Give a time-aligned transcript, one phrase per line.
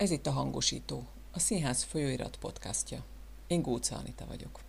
[0.00, 3.04] Ez itt a Hangosító, a Színház folyóirat podcastja.
[3.46, 4.60] Én Góca Anita vagyok.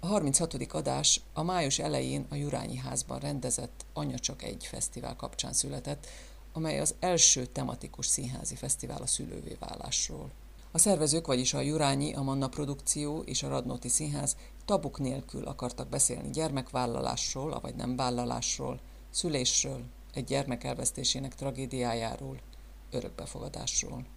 [0.00, 0.54] A 36.
[0.54, 6.06] adás a május elején a Jurányi házban rendezett Anya csak egy fesztivál kapcsán született,
[6.52, 10.30] amely az első tematikus színházi fesztivál a szülővé válásról.
[10.70, 15.88] A szervezők, vagyis a Jurányi, a Manna Produkció és a Radnóti Színház tabuk nélkül akartak
[15.88, 18.80] beszélni gyermekvállalásról, avagy nem vállalásról,
[19.10, 19.82] szülésről,
[20.14, 22.40] egy gyermek elvesztésének tragédiájáról,
[22.90, 24.13] örökbefogadásról.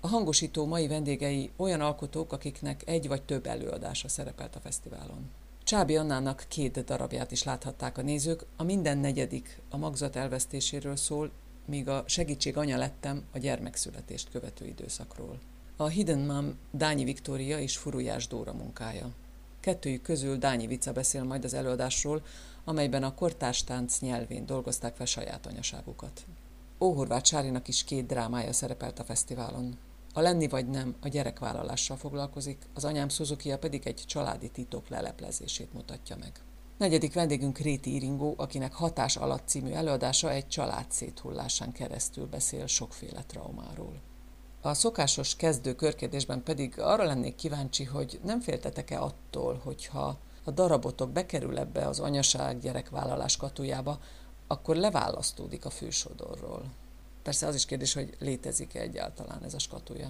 [0.00, 5.30] A hangosító mai vendégei olyan alkotók, akiknek egy vagy több előadása szerepelt a fesztiválon.
[5.64, 11.30] Csábi Annának két darabját is láthatták a nézők, a minden negyedik a magzat elvesztéséről szól,
[11.64, 15.38] míg a Segítség anya lettem a gyermekszületést követő időszakról.
[15.76, 19.10] A Hidden Mom Dányi Viktória és Furujás Dóra munkája.
[19.60, 22.22] Kettőjük közül Dányi Vica beszél majd az előadásról,
[22.64, 26.24] amelyben a kortárstánc nyelvén dolgozták fel saját anyaságukat.
[26.80, 29.78] Óhorváth Sárinak is két drámája szerepelt a fesztiválon.
[30.16, 35.72] A lenni vagy nem a gyerekvállalással foglalkozik, az anyám suzuki pedig egy családi titok leleplezését
[35.72, 36.32] mutatja meg.
[36.78, 43.22] Negyedik vendégünk Réti Iringó, akinek Hatás alatt című előadása egy család széthullásán keresztül beszél sokféle
[43.26, 44.00] traumáról.
[44.60, 51.10] A szokásos kezdő körkérdésben pedig arra lennék kíváncsi, hogy nem féltetek-e attól, hogyha a darabotok
[51.10, 53.98] bekerül ebbe az anyaság gyerekvállalás katujába,
[54.46, 56.62] akkor leválasztódik a fősodorról.
[57.26, 60.08] Persze az is kérdés, hogy létezik-e egyáltalán ez a skatuja.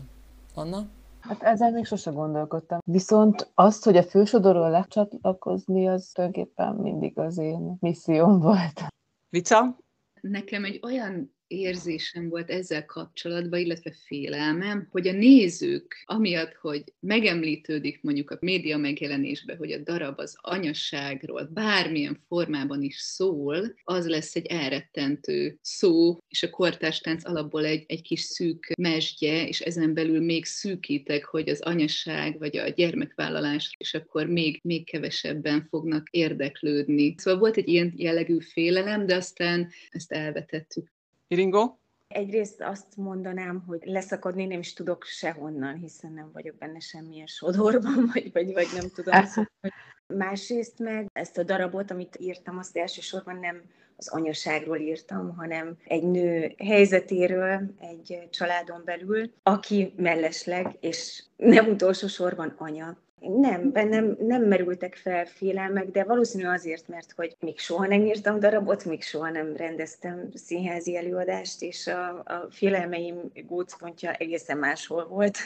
[0.55, 0.87] Anna?
[1.21, 2.79] Hát ezzel még sose gondolkodtam.
[2.85, 8.81] Viszont azt, hogy a fősodorról lecsatlakozni, az tulajdonképpen mindig az én misszióm volt.
[9.29, 9.77] Vica?
[10.21, 18.03] Nekem egy olyan érzésem volt ezzel kapcsolatban, illetve félelmem, hogy a nézők, amiatt, hogy megemlítődik
[18.03, 24.37] mondjuk a média megjelenésbe, hogy a darab az anyasságról bármilyen formában is szól, az lesz
[24.37, 30.21] egy elrettentő szó, és a kortástánc alapból egy, egy kis szűk mesdje, és ezen belül
[30.21, 37.15] még szűkítek, hogy az anyaság vagy a gyermekvállalás, és akkor még, még kevesebben fognak érdeklődni.
[37.17, 40.95] Szóval volt egy ilyen jellegű félelem, de aztán ezt elvetettük.
[41.29, 41.77] Iringo?
[42.09, 48.07] Egyrészt azt mondanám, hogy leszakadni nem is tudok sehonnan, hiszen nem vagyok benne semmilyen sodorban,
[48.13, 49.25] vagy, vagy, vagy nem tudom.
[49.25, 49.51] Szóval,
[50.15, 53.63] Másrészt meg ezt a darabot, amit írtam, azt elsősorban nem
[53.97, 62.07] az anyaságról írtam, hanem egy nő helyzetéről egy családon belül, aki mellesleg, és nem utolsó
[62.07, 62.97] sorban anya.
[63.21, 68.41] Nem, bennem nem merültek fel félelmek, de valószínű azért, mert hogy még soha nem írtam
[68.41, 75.39] darabot, még soha nem rendeztem színházi előadást, és a, a félelmeim gócpontja egészen máshol volt.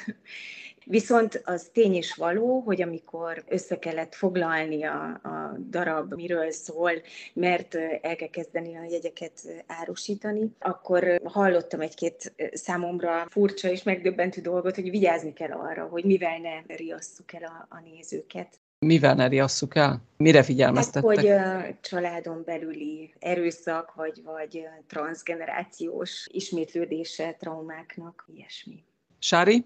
[0.85, 6.93] Viszont az tény is való, hogy amikor össze kellett foglalni a, a darab, miről szól,
[7.33, 14.75] mert el kell kezdeni a jegyeket árusítani, akkor hallottam egy-két számomra furcsa és megdöbbentő dolgot,
[14.75, 18.61] hogy vigyázni kell arra, hogy mivel ne riasszuk el a, a nézőket.
[18.87, 20.03] Mivel ne riasszuk el?
[20.17, 21.17] Mire figyelmeztettek?
[21.17, 28.85] Hát, hogy a családon belüli erőszak, vagy, vagy transgenerációs ismétlődése traumáknak, ilyesmi.
[29.19, 29.65] Sári?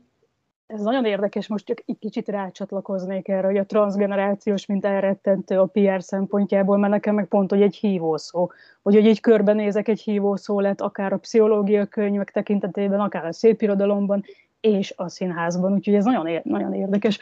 [0.67, 5.67] Ez nagyon érdekes, most csak egy kicsit rácsatlakoznék erre, hogy a transgenerációs mint elrettentő a
[5.67, 8.53] PR szempontjából, mert nekem meg pont, hogy egy hívószó,
[8.83, 14.25] hogy, hogy így körbenézek, egy hívószó lett akár a pszichológia könyvek tekintetében, akár a szépirodalomban,
[14.61, 17.19] és a színházban, úgyhogy ez nagyon, nagyon érdekes.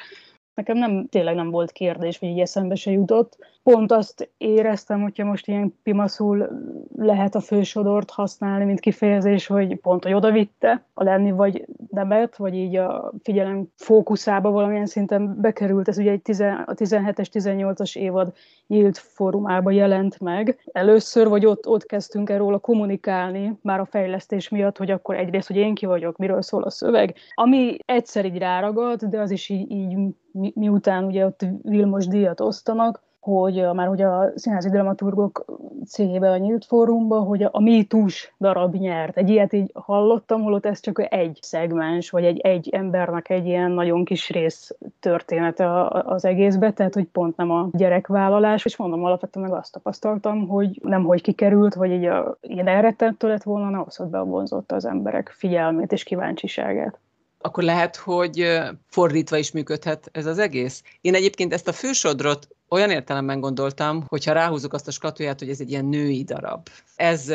[0.54, 3.38] Nekem nem, tényleg nem volt kérdés, vagy így eszembe se jutott.
[3.62, 6.48] Pont azt éreztem, hogyha most ilyen pimaszul
[6.96, 12.54] lehet a fősodort használni, mint kifejezés, hogy pont, hogy odavitte a lenni vagy nemet, vagy
[12.54, 15.88] így a figyelem fókuszába valamilyen szinten bekerült.
[15.88, 18.32] Ez ugye egy tizen, a 17-es, 18-as évad
[18.66, 20.70] nyílt fórumába jelent meg.
[20.72, 25.56] Először, vagy ott, ott kezdtünk a kommunikálni, már a fejlesztés miatt, hogy akkor egyrészt, hogy
[25.56, 27.14] én ki vagyok, miről szól a szöveg.
[27.34, 29.96] Ami egyszer így ráragad, de az is így, így
[30.32, 35.44] mi, miután ugye ott Vilmos díjat osztanak, hogy már hogy a színházi dramaturgok
[35.86, 39.16] cégébe a nyílt fórumba, hogy a MeToo-s darab nyert.
[39.16, 43.70] Egy ilyet így hallottam, holott ez csak egy szegmens, vagy egy, egy embernek egy ilyen
[43.70, 49.48] nagyon kis rész története az egészbe, tehát hogy pont nem a gyerekvállalás, és mondom, alapvetően
[49.48, 53.84] meg azt tapasztaltam, hogy nem hogy kikerült, vagy így a, ilyen elrettentő lett volna, nem
[53.86, 56.98] az, hogy bevonzotta az emberek figyelmét és kíváncsiságát
[57.42, 60.82] akkor lehet, hogy fordítva is működhet ez az egész.
[61.00, 65.60] Én egyébként ezt a fősodrot olyan értelemben gondoltam, hogyha ráhúzunk azt a skatuját, hogy ez
[65.60, 66.68] egy ilyen női darab.
[66.96, 67.32] Ez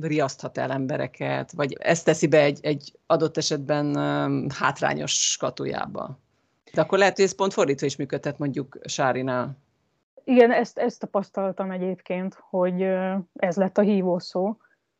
[0.00, 3.96] riaszthat el embereket, vagy ez teszi be egy, egy adott esetben
[4.54, 6.18] hátrányos skatujába.
[6.72, 9.58] De akkor lehet, hogy ez pont fordítva is működhet mondjuk Sárinál.
[10.24, 12.82] Igen, ezt, ezt tapasztaltam egyébként, hogy
[13.34, 14.56] ez lett a hívószó,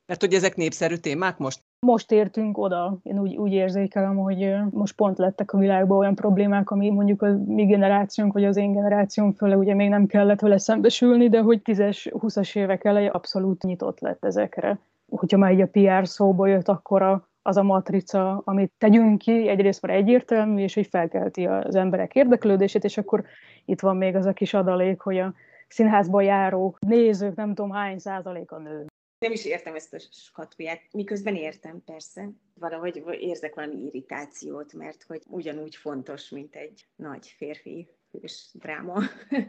[0.07, 1.61] Mert hogy ezek népszerű témák most?
[1.87, 2.99] Most értünk oda.
[3.03, 7.39] Én úgy, úgy érzékelem, hogy most pont lettek a világban olyan problémák, ami mondjuk a
[7.47, 11.61] mi generációnk, vagy az én generációnk főle ugye még nem kellett vele szembesülni, de hogy
[11.65, 14.79] 10-20-as évek eleje abszolút nyitott lett ezekre.
[15.09, 19.49] Hogyha már egy a PR szóba jött, akkor a, az a matrica, amit tegyünk ki,
[19.49, 23.25] egyrészt már egyértelmű, és hogy felkelti az emberek érdeklődését, és akkor
[23.65, 25.35] itt van még az a kis adalék, hogy a
[25.69, 28.87] színházba járó nézők nem tudom hány százalék a nő.
[29.19, 32.31] Nem is értem ezt a skatuját, miközben értem persze.
[32.55, 39.01] Valahogy érzek valami irritációt, mert hogy ugyanúgy fontos, mint egy nagy férfi hős dráma.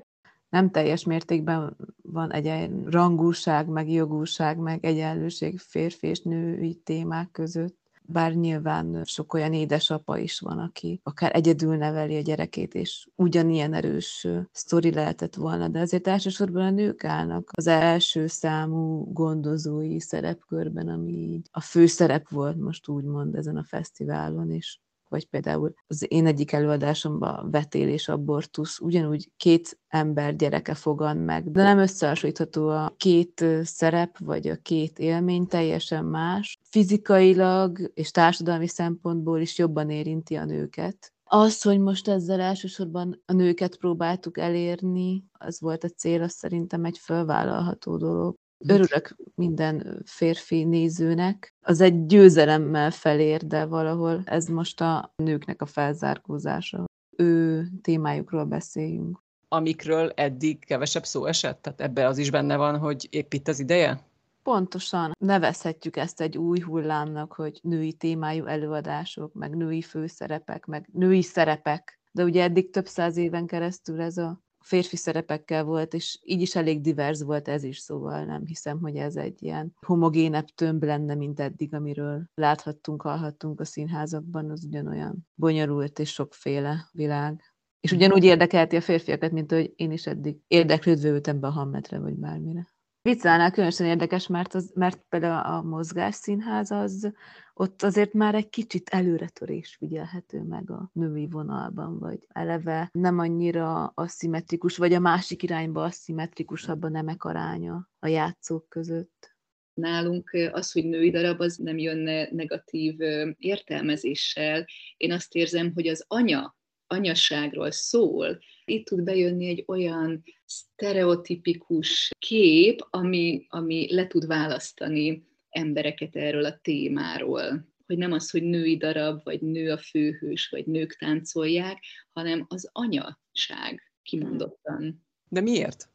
[0.49, 7.78] Nem teljes mértékben van egy rangúság, meg jogúság, meg egyenlőség férfi és női témák között
[8.11, 13.73] bár nyilván sok olyan édesapa is van, aki akár egyedül neveli a gyerekét, és ugyanilyen
[13.73, 20.87] erős sztori lehetett volna, de azért elsősorban a nők állnak az első számú gondozói szerepkörben,
[20.87, 24.79] ami így a főszerep volt most úgymond ezen a fesztiválon, és
[25.09, 31.51] vagy például az én egyik előadásomban vetél és abortusz, ugyanúgy két ember gyereke fogan meg,
[31.51, 36.57] de nem összehasonlítható a két szerep, vagy a két élmény teljesen más.
[36.63, 41.13] Fizikailag és társadalmi szempontból is jobban érinti a nőket.
[41.31, 46.85] Az, hogy most ezzel elsősorban a nőket próbáltuk elérni, az volt a cél, az szerintem
[46.85, 48.35] egy fölvállalható dolog.
[48.67, 51.53] Örülök minden férfi nézőnek.
[51.61, 56.85] Az egy győzelemmel felér, de valahol ez most a nőknek a felzárkózása.
[57.15, 59.23] Ő témájukról beszéljünk.
[59.47, 61.61] Amikről eddig kevesebb szó esett?
[61.61, 64.07] Tehát ebbe az is benne van, hogy épp itt az ideje?
[64.43, 65.11] Pontosan.
[65.19, 71.99] Nevezhetjük ezt egy új hullámnak, hogy női témájú előadások, meg női főszerepek, meg női szerepek.
[72.11, 76.55] De ugye eddig több száz éven keresztül ez a férfi szerepekkel volt, és így is
[76.55, 81.15] elég divers volt ez is, szóval nem hiszem, hogy ez egy ilyen homogénebb tömb lenne,
[81.15, 87.53] mint eddig, amiről láthattunk, hallhattunk a színházakban, az ugyanolyan bonyolult és sokféle világ.
[87.81, 91.99] És ugyanúgy érdekelti a férfiakat, mint hogy én is eddig érdeklődve ültem be a Hammetre,
[91.99, 92.67] vagy bármire.
[93.01, 97.11] Viccelnál különösen érdekes, mert, az, mert például a mozgásszínház az,
[97.61, 103.85] ott azért már egy kicsit előretörés figyelhető meg a női vonalban, vagy eleve nem annyira
[103.85, 109.35] aszimmetrikus, vagy a másik irányba aszimmetrikusabb a nemek aránya a játszók között.
[109.73, 112.95] Nálunk az, hogy női darab, az nem jönne negatív
[113.37, 114.65] értelmezéssel.
[114.97, 116.57] Én azt érzem, hogy az anya
[116.87, 126.15] anyaságról szól, itt tud bejönni egy olyan sztereotipikus kép, ami, ami le tud választani embereket
[126.15, 127.67] erről a témáról.
[127.85, 132.69] Hogy nem az, hogy női darab, vagy nő a főhős, vagy nők táncolják, hanem az
[132.71, 135.05] anyaság kimondottan.
[135.29, 135.89] De miért?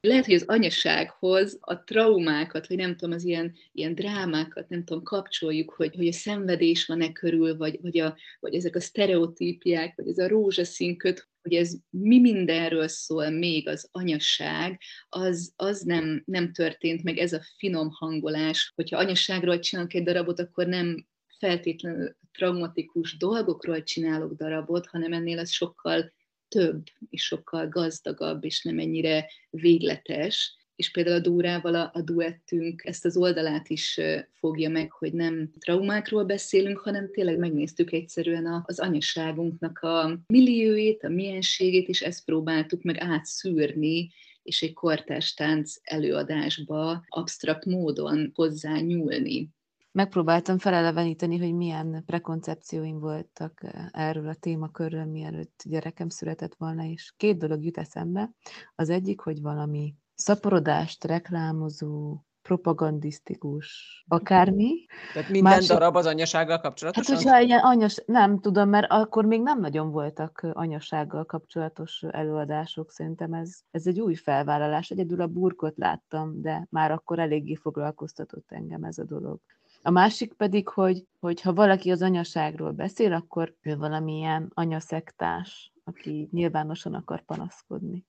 [0.00, 5.02] Lehet, hogy az anyasághoz a traumákat, vagy nem tudom, az ilyen, ilyen drámákat, nem tudom,
[5.02, 10.08] kapcsoljuk, hogy, hogy a szenvedés van-e körül, vagy, vagy, a, vagy ezek a sztereotípiák, vagy
[10.08, 16.22] ez a rózsaszín köt, hogy ez mi mindenről szól még az anyasság, az, az nem,
[16.26, 18.72] nem történt meg, ez a finom hangolás.
[18.74, 21.06] Hogyha anyasságról csinálok egy darabot, akkor nem
[21.38, 26.12] feltétlenül traumatikus dolgokról csinálok darabot, hanem ennél az sokkal
[26.50, 30.58] több, és sokkal gazdagabb, és nem ennyire végletes.
[30.76, 34.00] És például a Dórával a, a duettünk ezt az oldalát is
[34.32, 41.08] fogja meg, hogy nem traumákról beszélünk, hanem tényleg megnéztük egyszerűen az anyaságunknak a milliójét, a
[41.08, 44.10] mienségét, és ezt próbáltuk meg átszűrni,
[44.42, 49.48] és egy kortárs tánc előadásba absztrakt módon hozzá nyúlni
[49.92, 57.14] megpróbáltam feleleveníteni, hogy milyen prekoncepcióim voltak eh, erről a témakörről, mielőtt gyerekem született volna, és
[57.16, 58.30] két dolog jut eszembe.
[58.74, 63.68] Az egyik, hogy valami szaporodást reklámozó, propagandisztikus,
[64.08, 64.86] akármi.
[65.12, 65.68] Tehát minden Másik...
[65.68, 67.14] darab az anyasággal kapcsolatosan?
[67.14, 72.90] Hát, hogyha ilyen anyas, nem tudom, mert akkor még nem nagyon voltak anyasággal kapcsolatos előadások,
[72.90, 74.90] szerintem ez, ez egy új felvállalás.
[74.90, 79.40] Egyedül a burkot láttam, de már akkor eléggé foglalkoztatott engem ez a dolog.
[79.82, 86.28] A másik pedig, hogy, hogy ha valaki az anyaságról beszél, akkor ő valamilyen anyaszektás, aki
[86.32, 88.04] nyilvánosan akar panaszkodni.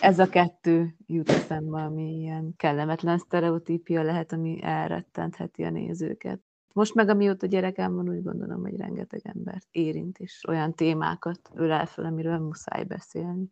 [0.00, 6.40] Ez a kettő jut eszembe, ami ilyen kellemetlen sztereotípia lehet, ami elrettentheti a nézőket.
[6.72, 11.86] Most meg, amióta gyerekem van, úgy gondolom, hogy rengeteg embert érint, és olyan témákat ölel
[11.86, 13.44] fel, amiről muszáj beszélni.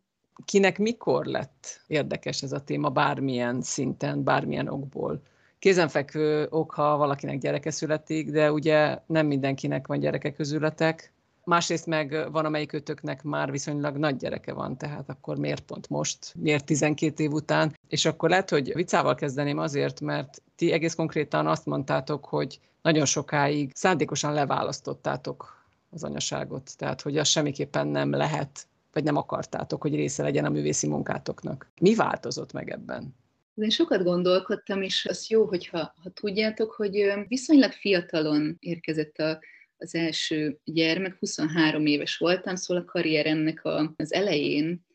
[0.45, 5.21] Kinek mikor lett érdekes ez a téma bármilyen szinten, bármilyen okból?
[5.59, 11.13] Kézenfekvő ok, ha valakinek gyereke születik, de ugye nem mindenkinek van gyereke közületek.
[11.43, 16.33] Másrészt meg van, amelyik ötöknek már viszonylag nagy gyereke van, tehát akkor miért pont most,
[16.37, 17.77] miért 12 év után?
[17.87, 23.05] És akkor lehet, hogy viccával kezdeném azért, mert ti egész konkrétan azt mondtátok, hogy nagyon
[23.05, 29.95] sokáig szándékosan leválasztottátok az anyaságot, tehát hogy az semmiképpen nem lehet, vagy nem akartátok, hogy
[29.95, 31.71] része legyen a művészi munkátoknak.
[31.81, 33.15] Mi változott meg ebben?
[33.61, 39.39] Én sokat gondolkodtam, és az jó, hogyha ha tudjátok, hogy viszonylag fiatalon érkezett a,
[39.77, 44.87] az első gyermek, 23 éves voltam, szóval a karrieremnek a, az elején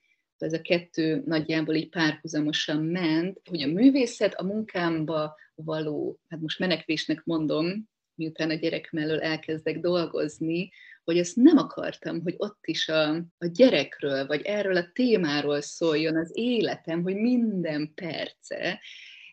[0.44, 6.58] ez a kettő nagyjából így párhuzamosan ment, hogy a művészet a munkámba való, hát most
[6.58, 10.70] menekvésnek mondom, miután a gyerek mellől elkezdek dolgozni,
[11.04, 16.16] hogy ezt nem akartam, hogy ott is a, a gyerekről, vagy erről a témáról szóljon
[16.16, 18.80] az életem, hogy minden perce,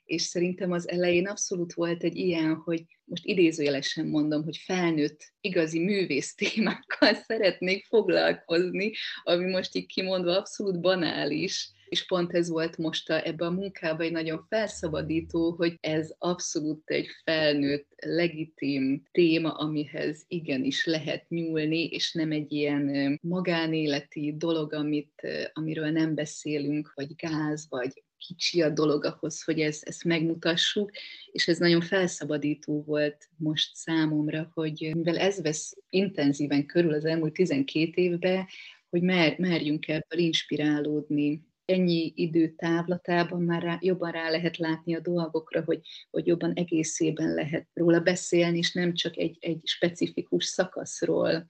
[0.06, 5.80] és szerintem az elején abszolút volt egy ilyen, hogy most idézőjelesen mondom, hogy felnőtt igazi
[5.80, 8.92] művész témákkal szeretnék foglalkozni,
[9.24, 14.04] ami most így kimondva abszolút banális, és pont ez volt most a, ebbe a munkába
[14.04, 22.14] egy nagyon felszabadító, hogy ez abszolút egy felnőtt, legitim téma, amihez igenis lehet nyúlni, és
[22.14, 29.06] nem egy ilyen magánéleti dolog, amit, amiről nem beszélünk, vagy gáz, vagy kicsi a dolog
[29.06, 30.92] ahhoz, hogy ez, ezt megmutassuk,
[31.32, 37.34] és ez nagyon felszabadító volt most számomra, hogy mivel ez vesz intenzíven körül az elmúlt
[37.34, 38.46] 12 évben,
[38.90, 45.00] hogy mer, merjünk ebből inspirálódni, ennyi idő távlatában már rá, jobban rá lehet látni a
[45.00, 51.50] dolgokra, hogy, hogy jobban egészében lehet róla beszélni, és nem csak egy, egy specifikus szakaszról.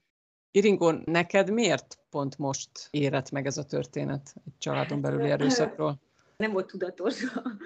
[0.50, 6.00] Iringon, neked miért pont most érett meg ez a történet egy családon belüli erőszakról?
[6.36, 7.22] Nem volt tudatos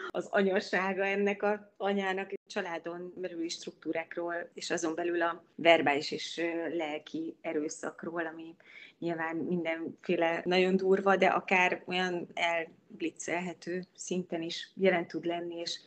[0.08, 6.40] az anyasága ennek a anyának családon belüli struktúrákról, és azon belül a verbális és
[6.73, 8.54] lelki erőszakról, ami
[8.99, 15.80] nyilván mindenféle nagyon durva, de akár olyan elblitzelhető szinten is jelen tud lenni, és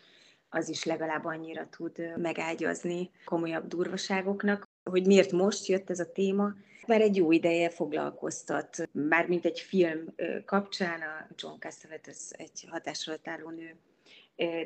[0.49, 4.68] az is legalább annyira tud megágyazni komolyabb durvaságoknak.
[4.89, 6.53] Hogy miért most jött ez a téma,
[6.87, 10.05] már egy jó ideje foglalkoztat, már mint egy film
[10.45, 13.75] kapcsán, a John Cassavetes egy hatásra álló nő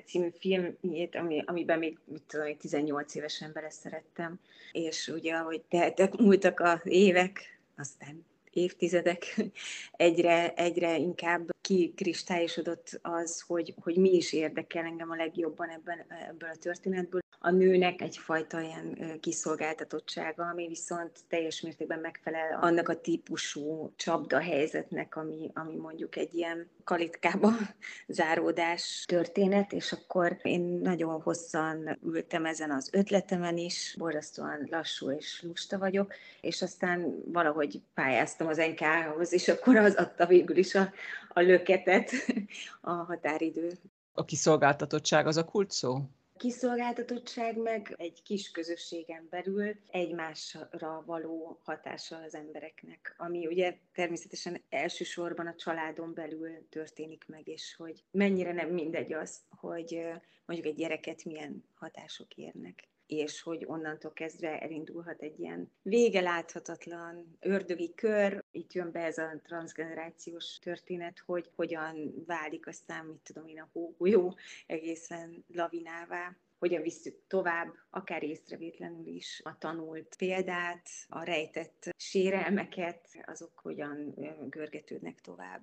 [0.06, 4.40] című filmjét, ami, amiben még mit tudom, 18 évesen beleszerettem,
[4.72, 9.36] és ugye, ahogy tehetek, múltak a évek, aztán évtizedek,
[9.92, 16.50] egyre, egyre inkább kikristályosodott az, hogy, hogy mi is érdekel engem a legjobban ebben, ebből
[16.50, 23.94] a történetből, a nőnek egyfajta ilyen kiszolgáltatottsága, ami viszont teljes mértékben megfelel annak a típusú
[23.96, 27.52] csapda helyzetnek, ami, ami mondjuk egy ilyen kalitkába
[28.08, 35.42] záródás történet, és akkor én nagyon hosszan ültem ezen az ötletemen is, borzasztóan lassú és
[35.42, 40.92] lusta vagyok, és aztán valahogy pályáztam az NK-hoz, és akkor az adta végül is a,
[41.28, 42.12] a löketet,
[42.82, 43.72] a határidő.
[44.14, 46.02] A kiszolgáltatottság az a kult szó?
[46.44, 55.48] Kiszolgáltatottság meg egy kis közösségen belül egymásra való hatása az embereknek, ami ugye természetesen elsősorban
[55.48, 60.02] a családon belül történik meg, és hogy mennyire nem mindegy az, hogy
[60.46, 67.38] mondjuk egy gyereket milyen hatások érnek és hogy onnantól kezdve elindulhat egy ilyen vége láthatatlan
[67.40, 68.44] ördögi kör.
[68.52, 73.70] Itt jön be ez a transgenerációs történet, hogy hogyan válik aztán, mit tudom én, a
[73.74, 83.08] hógolyó egészen lavinává hogyan visszük tovább, akár észrevétlenül is a tanult példát, a rejtett sérelmeket,
[83.26, 84.14] azok hogyan
[84.50, 85.62] görgetődnek tovább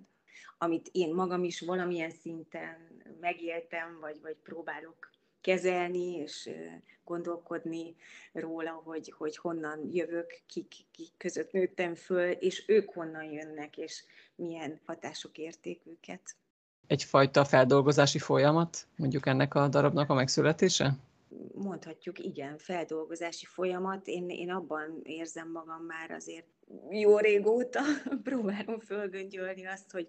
[0.63, 6.51] amit én magam is valamilyen szinten megéltem, vagy, vagy próbálok kezelni, és
[7.05, 7.97] gondolkodni
[8.33, 14.05] róla, hogy, hogy honnan jövök, kik, kik között nőttem föl, és ők honnan jönnek, és
[14.35, 16.37] milyen hatások érték őket.
[16.87, 20.97] Egyfajta feldolgozási folyamat, mondjuk ennek a darabnak a megszületése?
[21.55, 24.07] Mondhatjuk, igen, feldolgozási folyamat.
[24.07, 26.47] Én, én abban érzem magam már azért
[26.91, 27.81] jó régóta,
[28.23, 30.09] próbálom fölgöngyölni azt, hogy,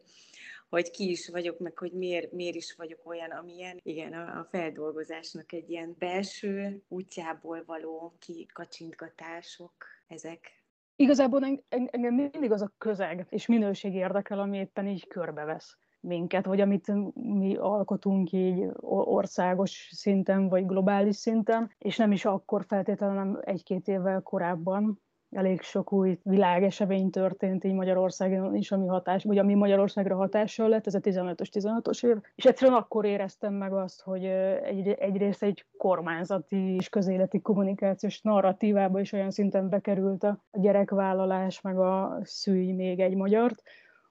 [0.71, 3.79] hogy ki is vagyok, meg hogy miért, miért is vagyok olyan, amilyen.
[3.83, 9.73] Igen, a, a feldolgozásnak egy ilyen belső útjából való kikacsintgatások
[10.07, 10.63] ezek.
[10.95, 16.61] Igazából engem mindig az a közeg és minőség érdekel, ami éppen így körbevesz minket, vagy
[16.61, 23.87] amit mi alkotunk így országos szinten, vagy globális szinten, és nem is akkor feltétlenül egy-két
[23.87, 30.15] évvel korábban, elég sok új világesemény történt így Magyarországon is, ami hatás, vagy ami Magyarországra
[30.15, 34.25] hatással lett, ez a 15-ös, 16-os év, és egyszerűen akkor éreztem meg azt, hogy
[34.63, 41.79] egy, egyrészt egy kormányzati és közéleti kommunikációs narratívába is olyan szinten bekerült a gyerekvállalás, meg
[41.79, 43.63] a szűj még egy magyart,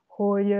[0.06, 0.56] hogy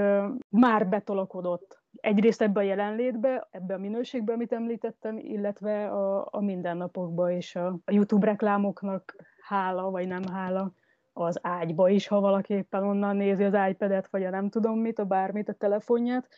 [0.49, 1.79] már betolakodott.
[2.01, 7.79] Egyrészt ebbe a jelenlétbe, ebbe a minőségbe, amit említettem, illetve a, a mindennapokba és a
[7.87, 9.17] YouTube reklámoknak
[9.51, 10.73] hála, vagy nem hála
[11.13, 14.99] az ágyba is, ha valaki éppen onnan nézi az iPad-et, vagy a nem tudom mit,
[14.99, 16.29] a bármit, a telefonját,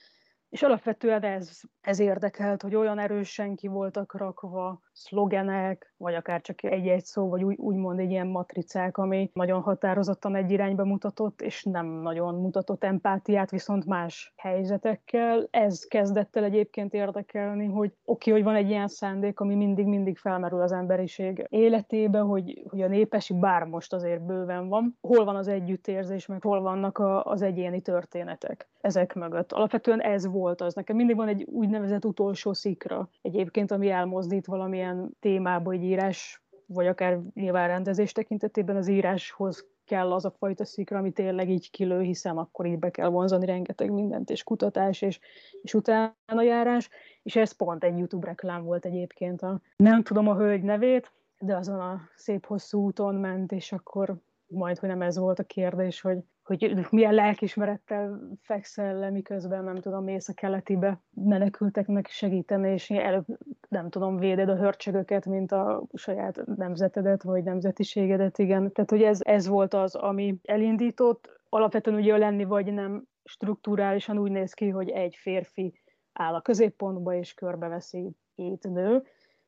[0.52, 6.62] és alapvetően ez, ez érdekelt, hogy olyan erősen ki voltak rakva szlogenek, vagy akár csak
[6.62, 11.62] egy-egy szó, vagy úgy, úgymond egy ilyen matricák, ami nagyon határozottan egy irányba mutatott, és
[11.62, 15.48] nem nagyon mutatott empátiát, viszont más helyzetekkel.
[15.50, 20.18] Ez kezdett el egyébként érdekelni, hogy oké, okay, hogy van egy ilyen szándék, ami mindig-mindig
[20.18, 25.36] felmerül az emberiség életébe, hogy, hogy a népesi bár most azért bőven van, hol van
[25.36, 29.52] az együttérzés, meg hol vannak a, az egyéni történetek ezek mögött.
[29.52, 30.74] Alapvetően ez volt az.
[30.74, 36.86] Nekem mindig van egy úgynevezett utolsó szikra egyébként, ami elmozdít valamilyen témába egy írás, vagy
[36.86, 42.00] akár nyilván rendezés tekintetében az íráshoz kell az a fajta szikra, ami tényleg így kilő,
[42.00, 45.18] hiszen akkor így be kell vonzani rengeteg mindent, és kutatás, és,
[45.62, 46.88] és utána járás,
[47.22, 49.42] és ez pont egy YouTube reklám volt egyébként.
[49.42, 54.16] A, nem tudom a hölgy nevét, de azon a szép hosszú úton ment, és akkor
[54.52, 59.76] majd, hogy nem ez volt a kérdés, hogy hogy milyen lelkismerettel fekszel le, miközben nem
[59.76, 63.24] tudom, mész a keletibe menekülteknek segíteni, és előbb
[63.68, 68.72] nem tudom, véded a hörcsögöket, mint a saját nemzetedet, vagy nemzetiségedet, igen.
[68.72, 71.40] Tehát, hogy ez, ez volt az, ami elindított.
[71.48, 75.80] Alapvetően ugye a lenni vagy nem strukturálisan úgy néz ki, hogy egy férfi
[76.12, 79.02] áll a középpontba, és körbeveszi két nő,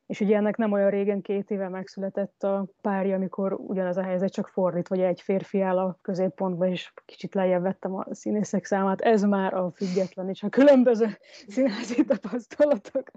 [0.05, 4.31] és ugye ennek nem olyan régen, két éve megszületett a párja, amikor ugyanez a helyzet
[4.31, 9.01] csak fordít, vagy egy férfi áll a középpontba, és kicsit lejjebb vettem a színészek számát.
[9.01, 13.11] Ez már a független és a különböző színházi tapasztalatok.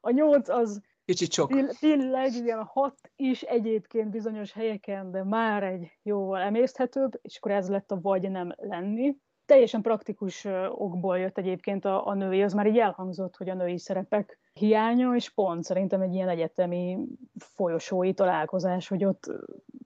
[0.00, 1.78] A nyolc az Kicsit sok.
[1.78, 7.68] Tényleg, igen, hat is egyébként bizonyos helyeken, de már egy jóval emészthetőbb, és akkor ez
[7.68, 9.16] lett a vagy nem lenni
[9.48, 13.78] teljesen praktikus okból jött egyébként a, a női, az már így elhangzott, hogy a női
[13.78, 16.98] szerepek hiánya, és pont szerintem egy ilyen egyetemi
[17.38, 19.32] folyosói találkozás, hogy ott,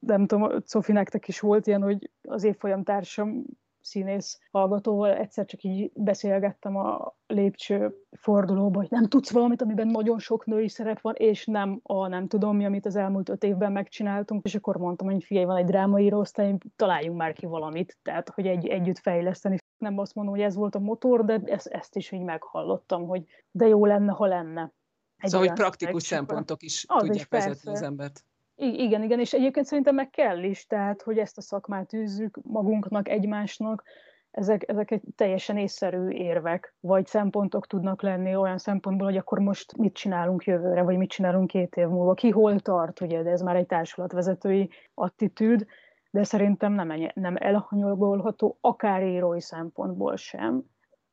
[0.01, 3.45] nem tudom, Szofi, nektek is volt ilyen, hogy az évfolyam társam
[3.83, 10.19] színész hallgatóval egyszer csak így beszélgettem a lépcső fordulóba, hogy nem tudsz valamit, amiben nagyon
[10.19, 13.73] sok női szerep van, és nem a nem tudom mi, amit az elmúlt öt évben
[13.73, 18.29] megcsináltunk, és akkor mondtam, hogy figyelj, van egy drámaíró osztály, találjunk már ki valamit, tehát
[18.29, 19.57] hogy egy, együtt fejleszteni.
[19.79, 23.25] Nem azt mondom, hogy ez volt a motor, de ezt, ezt is így meghallottam, hogy
[23.51, 24.73] de jó lenne, ha lenne.
[25.17, 27.71] Egy szóval, hogy praktikus szempontok is az tudják is, vezetni persze.
[27.71, 28.25] az embert.
[28.57, 33.09] Igen, igen, és egyébként szerintem meg kell is, tehát, hogy ezt a szakmát űzzük magunknak,
[33.09, 33.83] egymásnak,
[34.31, 39.77] ezek, ezek egy teljesen észszerű érvek, vagy szempontok tudnak lenni olyan szempontból, hogy akkor most
[39.77, 43.41] mit csinálunk jövőre, vagy mit csinálunk két év múlva, ki hol tart, ugye, de ez
[43.41, 45.67] már egy társulatvezetői attitűd,
[46.11, 50.63] de szerintem nem, nem elhanyagolható, akár írói szempontból sem.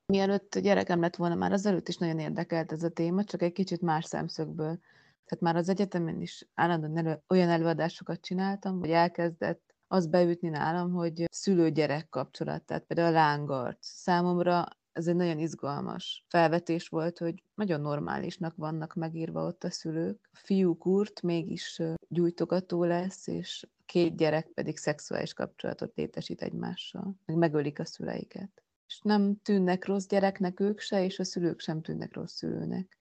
[0.06, 3.82] Mielőtt gyerekem lett volna, már azelőtt is nagyon érdekelt ez a téma, csak egy kicsit
[3.82, 4.80] más szemszögből.
[5.30, 10.92] Tehát már az egyetemen is állandóan elő, olyan előadásokat csináltam, hogy elkezdett az beütni nálam,
[10.92, 13.78] hogy szülő-gyerek kapcsolat, tehát például a lángarc.
[13.80, 20.30] Számomra ez egy nagyon izgalmas felvetés volt, hogy nagyon normálisnak vannak megírva ott a szülők.
[20.34, 20.78] A fiú
[21.24, 28.64] mégis gyújtogató lesz, és két gyerek pedig szexuális kapcsolatot létesít egymással, meg megölik a szüleiket.
[28.88, 32.98] És nem tűnnek rossz gyereknek ők se, és a szülők sem tűnnek rossz szülőnek.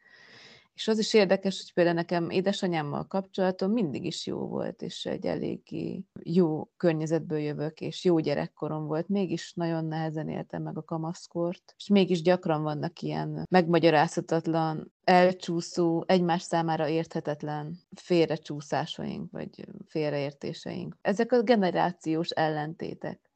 [0.78, 5.26] És az is érdekes, hogy például nekem édesanyámmal kapcsolatom mindig is jó volt, és egy
[5.26, 11.74] eléggé jó környezetből jövök, és jó gyerekkorom volt, mégis nagyon nehezen éltem meg a kamaszkort,
[11.76, 20.96] és mégis gyakran vannak ilyen megmagyarázhatatlan, elcsúszó, egymás számára érthetetlen félrecsúszásaink, vagy félreértéseink.
[21.00, 23.30] Ezek a generációs ellentétek,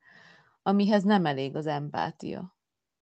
[0.62, 2.57] amihez nem elég az empátia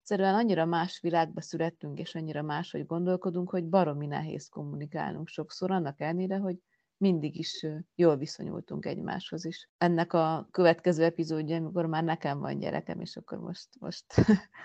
[0.05, 6.01] egyszerűen annyira más világba születtünk, és annyira máshogy gondolkodunk, hogy baromi nehéz kommunikálnunk sokszor, annak
[6.01, 6.57] ellenére, hogy
[6.97, 9.69] mindig is jól viszonyultunk egymáshoz is.
[9.79, 14.05] Ennek a következő epizódja, amikor már nekem van gyerekem, és akkor most, most,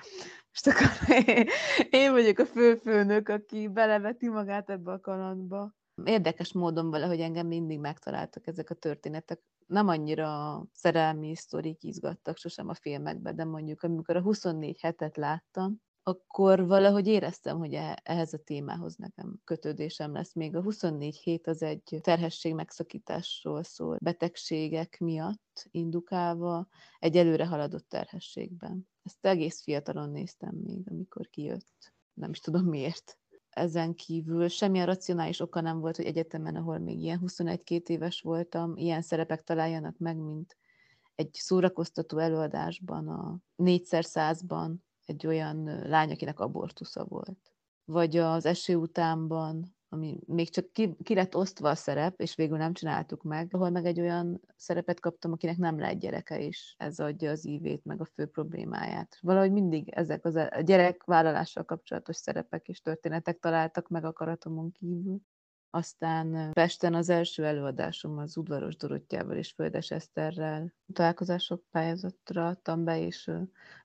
[0.52, 0.88] most akkor
[1.89, 5.73] én vagyok a főfőnök, aki beleveti magát ebbe a kalandba.
[6.06, 12.70] Érdekes módon valahogy engem mindig megtaláltak ezek a történetek, nem annyira szerelmi sztorik izgattak sosem
[12.70, 18.34] a filmekben, de mondjuk amikor a 24 hetet láttam, akkor valahogy éreztem, hogy e, ehhez
[18.34, 20.34] a témához nekem kötődésem lesz.
[20.34, 26.68] Még a 24 hét az egy terhesség megszakításról szól, betegségek miatt indukálva
[27.00, 28.88] egy előre haladott terhességben.
[29.04, 31.94] Ezt egész fiatalon néztem még, amikor kijött.
[32.14, 33.18] Nem is tudom miért.
[33.60, 38.78] Ezen kívül semmilyen racionális oka nem volt, hogy egyetemen, ahol még ilyen 21-2 éves voltam,
[38.78, 40.58] ilyen szerepek találjanak meg, mint
[41.15, 44.74] egy szórakoztató előadásban, a 4x100-ban,
[45.06, 47.54] egy olyan lány, akinek abortusza volt.
[47.86, 52.58] Vagy az eső utánban, ami még csak ki, ki lett osztva a szerep, és végül
[52.58, 56.99] nem csináltuk meg, ahol meg egy olyan szerepet kaptam, akinek nem lehet gyereke, és ez
[56.99, 59.17] adja az ívét, meg a fő problémáját.
[59.21, 65.19] Valahogy mindig ezek az a gyerekvállalással kapcsolatos szerepek és történetek találtak meg akaratomon kívül.
[65.71, 72.99] Aztán Pesten az első előadásom az Udvaros Dorottyával és Földes Eszterrel találkozások pályázatra adtam be,
[73.02, 73.32] és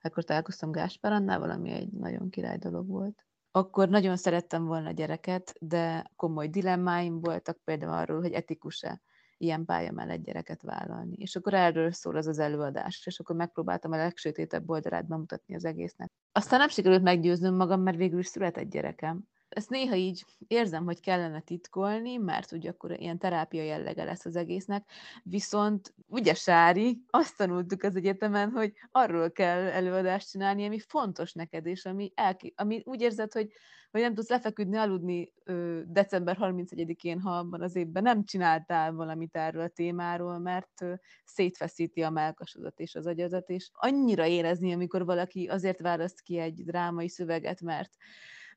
[0.01, 3.25] ekkor találkoztam Gáspár Annával, ami egy nagyon király dolog volt.
[3.55, 9.01] Akkor nagyon szerettem volna gyereket, de komoly dilemmáim voltak például arról, hogy etikus-e
[9.37, 11.15] ilyen pálya mellett gyereket vállalni.
[11.17, 15.65] És akkor erről szól az az előadás, és akkor megpróbáltam a legsötétebb oldalát bemutatni az
[15.65, 16.11] egésznek.
[16.31, 20.99] Aztán nem sikerült meggyőznöm magam, mert végül is született gyerekem, ezt néha így érzem, hogy
[20.99, 24.89] kellene titkolni, mert ugye akkor ilyen terápia jellege lesz az egésznek,
[25.23, 31.65] viszont ugye Sári, azt tanultuk az egyetemen, hogy arról kell előadást csinálni, ami fontos neked,
[31.65, 33.51] és ami, elki, ami úgy érzed, hogy,
[33.91, 39.35] hogy nem tudsz lefeküdni, aludni ö, december 31-én, ha abban az évben nem csináltál valamit
[39.35, 40.93] erről a témáról, mert ö,
[41.25, 46.63] szétfeszíti a melkasodat és az agyazat, és annyira érezni, amikor valaki azért választ ki egy
[46.63, 47.91] drámai szöveget, mert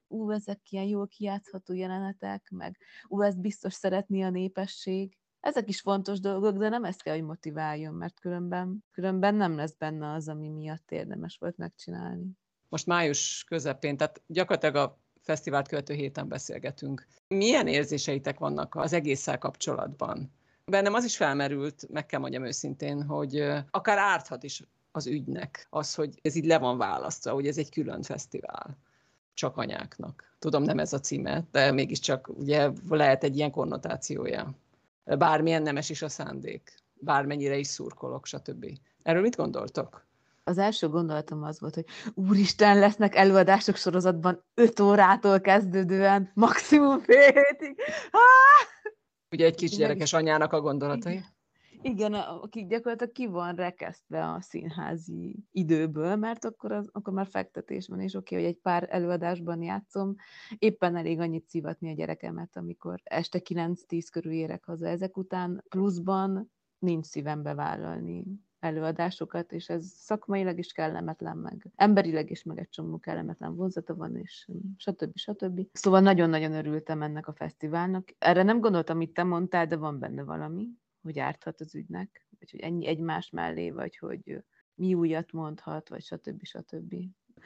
[0.09, 5.19] ú, ezek ilyen jól kijátszható jelenetek, meg ú, ezt biztos szeretni a népesség.
[5.41, 9.75] Ezek is fontos dolgok, de nem ezt kell, hogy motiváljon, mert különben, különben nem lesz
[9.79, 12.31] benne az, ami miatt érdemes volt megcsinálni.
[12.69, 17.07] Most május közepén, tehát gyakorlatilag a fesztivált követő héten beszélgetünk.
[17.29, 20.33] Milyen érzéseitek vannak az egésszel kapcsolatban?
[20.65, 23.39] Bennem az is felmerült, meg kell mondjam őszintén, hogy
[23.71, 27.71] akár árthat is az ügynek az, hogy ez így le van választva, hogy ez egy
[27.71, 28.79] külön fesztivál
[29.39, 30.37] csak anyáknak.
[30.39, 34.55] Tudom, nem ez a címe, de mégiscsak ugye lehet egy ilyen konnotációja.
[35.05, 38.67] Bármilyen nemes is a szándék, bármennyire is szurkolok, stb.
[39.03, 40.07] Erről mit gondoltok?
[40.45, 47.33] Az első gondolatom az volt, hogy úristen, lesznek előadások sorozatban 5 órától kezdődően, maximum fél
[47.33, 47.81] hétig.
[49.31, 51.13] Ugye egy kisgyerekes anyának a gondolatai.
[51.13, 51.37] Igen.
[51.83, 57.89] Igen, akik gyakorlatilag ki van rekesztve a színházi időből, mert akkor, az, akkor már fektetés
[57.89, 60.15] van, és oké, okay, hogy egy pár előadásban játszom,
[60.59, 64.87] éppen elég annyit szívatni a gyerekemet, amikor este 9-10 körül érek haza.
[64.87, 68.25] Ezek után pluszban nincs szívem bevállalni
[68.59, 74.17] előadásokat, és ez szakmailag is kellemetlen, meg emberileg is meg egy csomó kellemetlen vonzata van,
[74.17, 75.17] és stb.
[75.17, 75.67] stb.
[75.73, 78.09] Szóval nagyon-nagyon örültem ennek a fesztiválnak.
[78.19, 80.69] Erre nem gondoltam, amit te mondtál, de van benne valami
[81.03, 86.03] hogy árthat az ügynek, vagy hogy ennyi egymás mellé, vagy hogy mi újat mondhat, vagy
[86.03, 86.45] stb.
[86.45, 86.95] stb.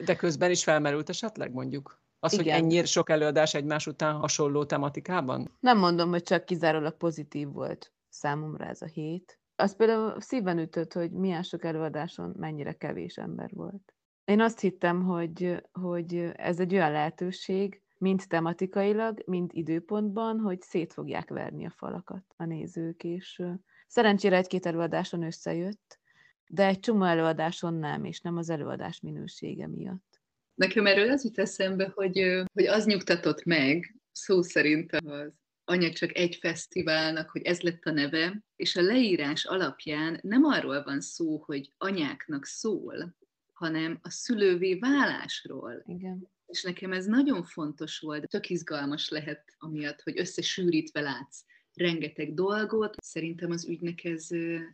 [0.05, 2.01] De közben is felmerült esetleg mondjuk?
[2.19, 2.43] Az, Igen.
[2.43, 5.57] hogy ennyire sok előadás egymás után hasonló tematikában?
[5.59, 9.39] Nem mondom, hogy csak kizárólag pozitív volt számomra ez a hét.
[9.55, 13.93] Az például szíven ütött, hogy milyen sok előadáson mennyire kevés ember volt.
[14.25, 20.93] Én azt hittem, hogy, hogy ez egy olyan lehetőség, mind tematikailag, mind időpontban, hogy szét
[20.93, 23.41] fogják verni a falakat a nézők, és
[23.87, 25.99] szerencsére egy-két előadáson összejött,
[26.47, 30.21] de egy csomó előadáson nem, és nem az előadás minősége miatt.
[30.53, 35.31] Nekem erről az jut eszembe, hogy, hogy az nyugtatott meg, szó szerint az
[35.63, 40.83] anya csak egy fesztiválnak, hogy ez lett a neve, és a leírás alapján nem arról
[40.83, 43.15] van szó, hogy anyáknak szól,
[43.63, 45.83] hanem a szülővé válásról.
[45.85, 46.29] Igen.
[46.45, 52.95] És nekem ez nagyon fontos volt, tök izgalmas lehet amiatt, hogy összesűrítve látsz rengeteg dolgot.
[53.01, 54.27] Szerintem az ügynek ez,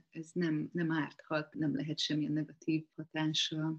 [0.09, 3.75] ez nem, nem árthat, nem lehet semmilyen negatív hatása.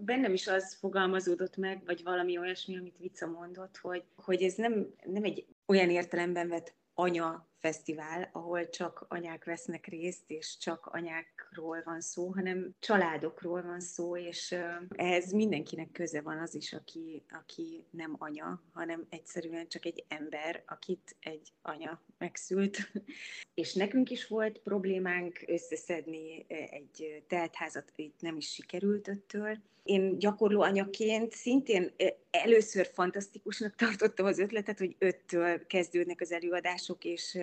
[0.00, 4.94] Bennem is az fogalmazódott meg, vagy valami olyasmi, amit Vica mondott, hogy, hogy ez nem,
[5.04, 11.82] nem egy olyan értelemben vett anya fesztivál, ahol csak anyák vesznek részt, és csak anyákról
[11.84, 14.54] van szó, hanem családokról van szó, és
[14.88, 20.62] ehhez mindenkinek köze van az is, aki, aki nem anya, hanem egyszerűen csak egy ember,
[20.66, 22.92] akit egy anya megszült.
[23.54, 29.58] És nekünk is volt problémánk összeszedni egy teltházat, itt nem is sikerült öttől.
[29.82, 31.92] Én gyakorló anyaként szintén
[32.30, 37.38] először fantasztikusnak tartottam az ötletet, hogy öttől kezdődnek az előadások, és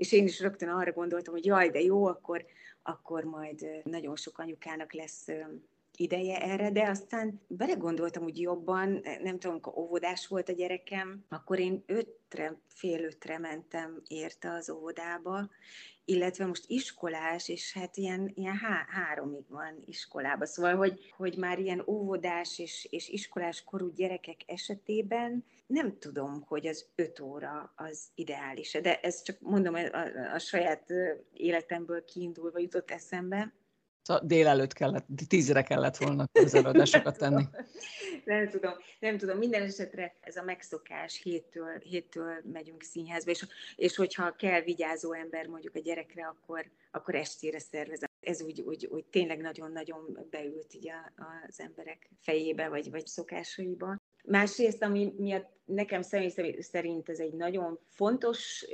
[0.00, 2.44] és én is rögtön arra gondoltam, hogy jaj, de jó, akkor,
[2.82, 5.26] akkor majd nagyon sok anyukának lesz
[6.00, 8.88] ideje erre, de aztán belegondoltam úgy jobban,
[9.22, 14.70] nem tudom, amikor óvodás volt a gyerekem, akkor én ötre, fél ötre mentem érte az
[14.70, 15.50] óvodába,
[16.04, 20.46] illetve most iskolás, és hát ilyen, ilyen há- háromig van iskolába.
[20.46, 26.66] Szóval, hogy, hogy már ilyen óvodás és, és iskolás korú gyerekek esetében nem tudom, hogy
[26.66, 28.78] az öt óra az ideális.
[28.82, 30.92] De ez csak mondom, a, a, a saját
[31.32, 33.52] életemből kiindulva jutott eszembe.
[34.02, 37.44] Szóval délelőtt kellett, tízre kellett volna közelőadásokat tenni.
[38.24, 39.38] nem tudom, nem tudom.
[39.38, 45.46] Minden esetre ez a megszokás, héttől, héttől megyünk színházba, és, és hogyha kell vigyázó ember
[45.46, 48.08] mondjuk a gyerekre, akkor, akkor estére szervezem.
[48.20, 51.12] Ez úgy, úgy, úgy tényleg nagyon-nagyon beült így a,
[51.48, 53.96] az emberek fejébe, vagy, vagy szokásaiba.
[54.24, 58.66] Másrészt, ami miatt nekem személy szerint ez egy nagyon fontos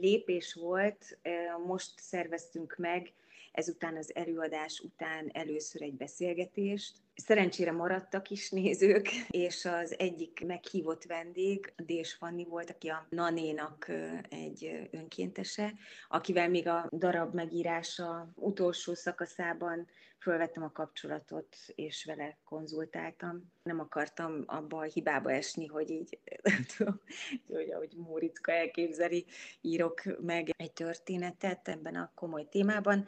[0.00, 1.18] lépés volt,
[1.66, 3.12] most szerveztünk meg
[3.52, 6.96] ezután az előadás után először egy beszélgetést.
[7.20, 13.90] Szerencsére maradtak is nézők, és az egyik meghívott vendég, Dés Fanni volt, aki a Nanénak
[14.28, 15.74] egy önkéntese,
[16.08, 23.52] akivel még a darab megírása utolsó szakaszában fölvettem a kapcsolatot, és vele konzultáltam.
[23.62, 26.18] Nem akartam abba a hibába esni, hogy így,
[26.76, 27.00] tudom,
[27.48, 29.26] hogy ahogy Móriczka elképzeli,
[29.60, 33.06] írok meg egy történetet ebben a komoly témában,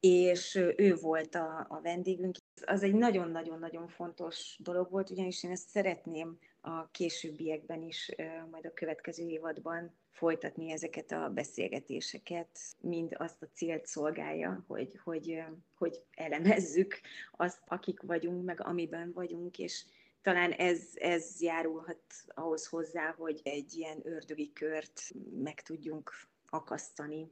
[0.00, 2.36] és ő volt a, a vendégünk.
[2.66, 8.14] Az egy nagyon-nagyon-nagyon fontos dolog volt, ugyanis én ezt szeretném a későbbiekben is,
[8.50, 15.42] majd a következő évadban folytatni ezeket a beszélgetéseket, mind azt a célt szolgálja, hogy, hogy,
[15.74, 17.00] hogy elemezzük
[17.32, 19.84] azt, akik vagyunk, meg amiben vagyunk, és
[20.22, 25.00] talán ez, ez járulhat ahhoz hozzá, hogy egy ilyen ördögi kört
[25.42, 26.12] meg tudjunk
[26.48, 27.30] akasztani.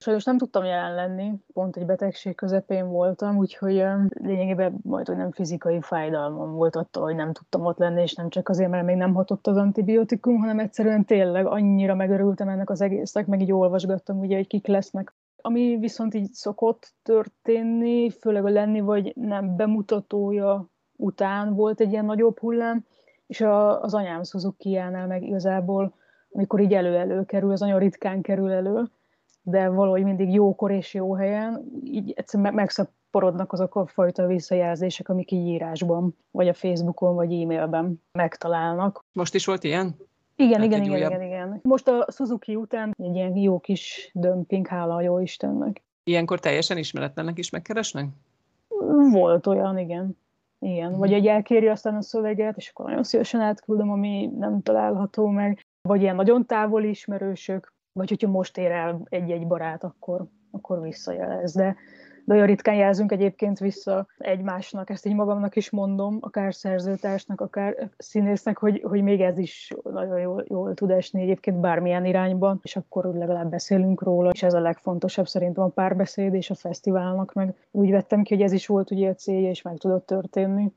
[0.00, 5.30] Sajnos nem tudtam jelen lenni, pont egy betegség közepén voltam, úgyhogy lényegében majd, hogy nem
[5.32, 8.96] fizikai fájdalmam volt attól, hogy nem tudtam ott lenni, és nem csak azért, mert még
[8.96, 14.18] nem hatott az antibiotikum, hanem egyszerűen tényleg annyira megörültem ennek az egésznek, meg így olvasgattam,
[14.18, 15.14] ugye, hogy kik lesznek.
[15.36, 22.04] Ami viszont így szokott történni, főleg a lenni vagy nem bemutatója után volt egy ilyen
[22.04, 22.84] nagyobb hullám,
[23.26, 25.94] és a, az anyám suzuki meg igazából,
[26.32, 28.90] amikor így elő-elő kerül, az nagyon ritkán kerül elő,
[29.50, 35.30] de valahogy mindig jókor és jó helyen, így egyszerűen megszaporodnak azok a fajta visszajelzések, amik
[35.30, 39.04] így írásban, vagy a Facebookon, vagy e-mailben megtalálnak.
[39.12, 39.96] Most is volt ilyen?
[40.36, 41.60] Igen, igen, igen, igen, igen.
[41.62, 45.82] Most a Suzuki után egy ilyen jó kis dömping, hála a jó Istennek.
[46.04, 48.06] Ilyenkor teljesen ismeretlenek is megkeresnek?
[49.12, 50.18] Volt olyan, igen.
[50.60, 55.26] Igen, vagy egy elkéri aztán a szöveget, és akkor nagyon szívesen átküldöm, ami nem található
[55.26, 60.80] meg, vagy ilyen nagyon távoli ismerősök, vagy hogyha most ér el egy-egy barát, akkor, akkor
[60.80, 61.52] visszajelez.
[61.52, 61.76] De,
[62.24, 67.90] de olyan ritkán jelzünk egyébként vissza egymásnak, ezt így magamnak is mondom, akár szerzőtársnak, akár
[67.96, 72.76] színésznek, hogy, hogy még ez is nagyon jól, jól tud esni egyébként bármilyen irányban, és
[72.76, 77.54] akkor legalább beszélünk róla, és ez a legfontosabb szerintem a párbeszéd és a fesztiválnak, meg
[77.70, 80.72] úgy vettem ki, hogy ez is volt ugye a célja, és meg tudott történni.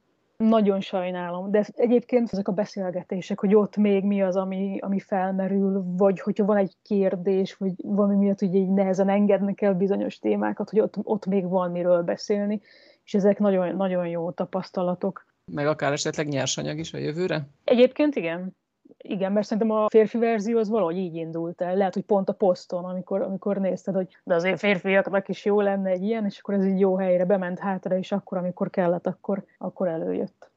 [0.50, 5.84] Nagyon sajnálom, de egyébként ezek a beszélgetések, hogy ott még mi az, ami, ami felmerül,
[5.86, 10.70] vagy hogyha van egy kérdés, vagy valami miatt ugye így nehezen engednek el bizonyos témákat,
[10.70, 12.62] hogy ott, ott még van miről beszélni,
[13.04, 15.26] és ezek nagyon, nagyon jó tapasztalatok.
[15.52, 17.48] Meg akár esetleg nyersanyag is a jövőre?
[17.64, 18.56] Egyébként igen.
[18.98, 21.76] Igen, mert szerintem a férfi verzió az valahogy így indult el.
[21.76, 25.90] Lehet, hogy pont a poszton, amikor, amikor nézted, hogy de azért férfiaknak is jó lenne
[25.90, 29.44] egy ilyen, és akkor ez így jó helyre bement hátra, és akkor, amikor kellett, akkor,
[29.58, 30.50] akkor előjött.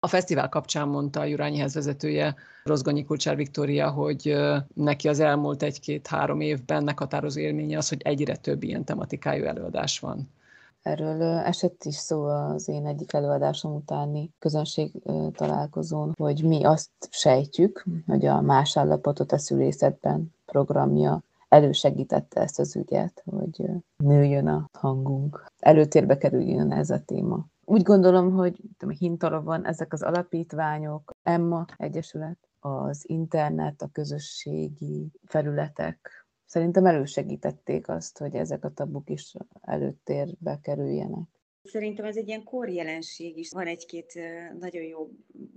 [0.00, 4.36] A fesztivál kapcsán mondta a Jurányihez vezetője, Rozgonyi Kulcsár Viktória, hogy
[4.74, 10.30] neki az elmúlt egy-két-három évben meghatározó élménye az, hogy egyre több ilyen tematikájú előadás van.
[10.84, 17.84] Erről esett is szó az én egyik előadásom utáni közönség találkozón, hogy mi azt sejtjük,
[18.06, 25.44] hogy a Más állapotot a szülészetben programja elősegítette ezt az ügyet, hogy nőjön a hangunk,
[25.58, 27.46] előtérbe kerüljön ez a téma.
[27.64, 28.60] Úgy gondolom, hogy
[29.18, 36.23] van ezek az alapítványok, Emma Egyesület, az internet, a közösségi felületek,
[36.54, 41.28] szerintem elősegítették azt, hogy ezek a tabuk is előttérbe kerüljenek.
[41.62, 43.50] Szerintem ez egy ilyen korjelenség is.
[43.50, 44.20] Van egy-két
[44.58, 45.10] nagyon jó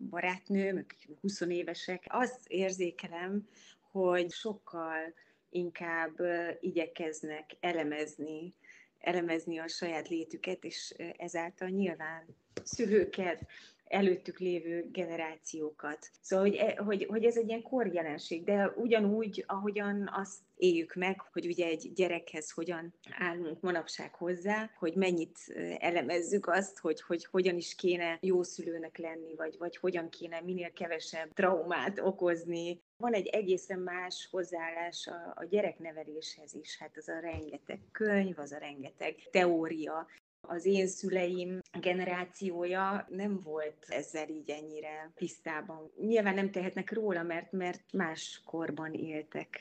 [0.10, 0.86] barátnőm,
[1.22, 2.06] 20 évesek.
[2.08, 3.48] Azt érzékelem,
[3.92, 5.14] hogy sokkal
[5.50, 6.14] inkább
[6.60, 8.54] igyekeznek elemezni,
[9.00, 12.26] elemezni a saját létüket, és ezáltal nyilván
[12.64, 13.46] szülőket,
[13.90, 16.10] előttük lévő generációkat.
[16.22, 21.22] Szóval, hogy, e, hogy, hogy ez egy ilyen korjelenség, de ugyanúgy, ahogyan azt éljük meg,
[21.32, 25.38] hogy ugye egy gyerekhez hogyan állunk manapság hozzá, hogy mennyit
[25.80, 30.72] elemezzük azt, hogy, hogy hogyan is kéne jó szülőnek lenni, vagy, vagy hogyan kéne minél
[30.72, 32.82] kevesebb traumát okozni.
[32.98, 38.52] Van egy egészen más hozzáállás a, a gyerekneveléshez is, hát az a rengeteg könyv, az
[38.52, 40.08] a rengeteg teória,
[40.48, 45.92] az én szüleim generációja nem volt ezzel így ennyire tisztában.
[46.00, 49.60] Nyilván nem tehetnek róla, mert, mert más korban éltek.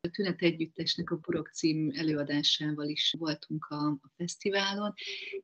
[0.00, 4.94] A Tünet Együttesnek a Burok cím előadásával is voltunk a, a fesztiválon,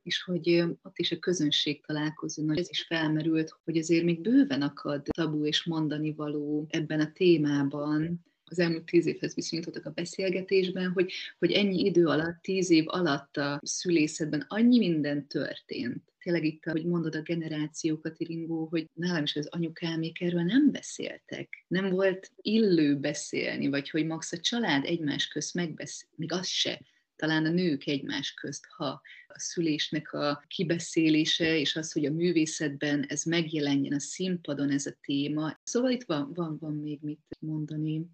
[0.03, 5.03] és hogy ott is a közönség találkozó, ez is felmerült, hogy azért még bőven akad
[5.03, 11.13] tabu és mondani való ebben a témában, az elmúlt tíz évhez viszonyítottak a beszélgetésben, hogy,
[11.39, 16.03] hogy ennyi idő alatt, tíz év alatt a szülészetben annyi minden történt.
[16.19, 21.65] Tényleg itt, hogy mondod a generációkat, Iringó, hogy nálam is az anyukámék erről nem beszéltek.
[21.69, 26.81] Nem volt illő beszélni, vagy hogy max a család egymás közt megbeszél, még az se
[27.19, 28.87] talán a nők egymás közt, ha
[29.27, 34.97] a szülésnek a kibeszélése, és az, hogy a művészetben ez megjelenjen a színpadon, ez a
[35.01, 35.61] téma.
[35.63, 38.07] Szóval itt van, van, van még mit mondani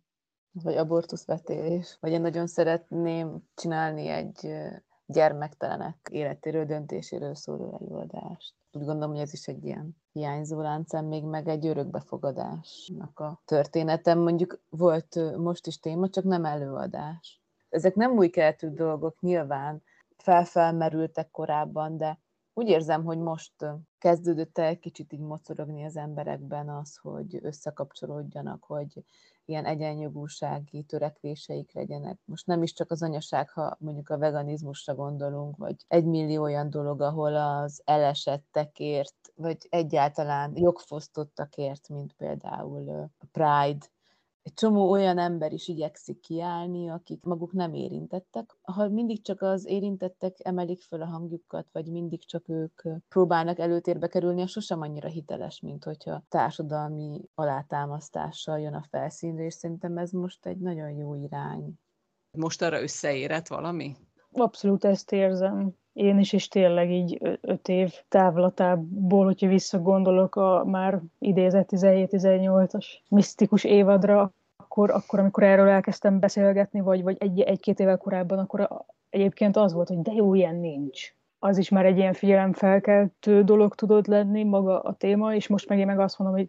[0.63, 4.55] vagy abortuszvetélés, vagy én nagyon szeretném csinálni egy
[5.07, 8.55] gyermektelenek életéről, döntéséről szóló előadást.
[8.73, 14.19] Úgy gondolom, hogy ez is egy ilyen hiányzó láncem, még meg egy örökbefogadásnak a történetem.
[14.19, 17.43] Mondjuk volt most is téma, csak nem előadás.
[17.69, 19.83] Ezek nem új keletű dolgok, nyilván
[20.17, 22.19] felfelmerültek korábban, de
[22.55, 23.53] úgy érzem, hogy most
[23.99, 29.05] kezdődött el kicsit így mocorogni az emberekben az, hogy összekapcsolódjanak, hogy
[29.45, 32.19] ilyen egyenjogúsági törekvéseik legyenek.
[32.25, 36.71] Most nem is csak az anyaság, ha mondjuk a veganizmusra gondolunk, vagy egy millió olyan
[36.71, 43.87] dolog, ahol az elesettekért, vagy egyáltalán jogfosztottakért, mint például a Pride,
[44.45, 48.57] egy csomó olyan ember is igyekszik kiállni, akik maguk nem érintettek.
[48.63, 54.09] Ha mindig csak az érintettek emelik föl a hangjukat, vagy mindig csak ők próbálnak előtérbe
[54.09, 60.11] kerülni, az sosem annyira hiteles, mint hogyha társadalmi alátámasztással jön a felszínre, és szerintem ez
[60.11, 61.73] most egy nagyon jó irány.
[62.39, 63.97] Most arra összeérett valami?
[64.31, 71.01] Abszolút ezt érzem én is, és tényleg így öt év távlatából, hogyha visszagondolok a már
[71.19, 77.97] idézett 17-18-as misztikus évadra, akkor, akkor, amikor erről elkezdtem beszélgetni, vagy, vagy egy, egy-két évvel
[77.97, 78.69] korábban, akkor
[79.11, 81.15] egyébként az volt, hogy de jó, ilyen nincs.
[81.39, 85.79] Az is már egy ilyen figyelemfelkeltő dolog tudott lenni maga a téma, és most meg
[85.79, 86.49] én meg azt mondom, hogy